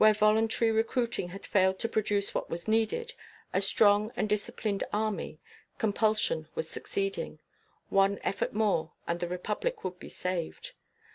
Where 0.01 0.13
voluntary 0.15 0.71
recruiting 0.71 1.27
had 1.29 1.45
failed 1.45 1.77
to 1.77 1.87
produce 1.87 2.33
what 2.33 2.49
was 2.49 2.67
needed, 2.67 3.13
a 3.53 3.61
strong 3.61 4.11
and 4.15 4.27
disciplined 4.27 4.83
army, 4.91 5.37
compulsion 5.77 6.47
was 6.55 6.67
succeeding. 6.67 7.37
One 7.89 8.17
effort 8.23 8.51
more, 8.51 8.93
and 9.05 9.19
the 9.19 9.27
Republic 9.27 9.83
would 9.83 9.99
be 9.99 10.09
saved. 10.09 10.71